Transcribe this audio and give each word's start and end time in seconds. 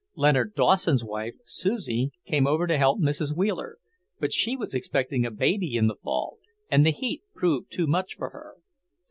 Leonard 0.15 0.55
Dawson's 0.55 1.03
wife, 1.05 1.35
Susie, 1.45 2.11
came 2.25 2.47
over 2.47 2.65
to 2.65 2.75
help 2.79 2.99
Mrs. 2.99 3.37
Wheeler, 3.37 3.77
but 4.19 4.33
she 4.33 4.55
was 4.55 4.73
expecting 4.73 5.27
a 5.27 5.29
baby 5.29 5.75
in 5.75 5.85
the 5.85 5.95
fall, 6.01 6.39
and 6.71 6.83
the 6.83 6.89
heat 6.91 7.21
proved 7.35 7.71
too 7.71 7.85
much 7.85 8.15
for 8.15 8.31
her. 8.31 8.55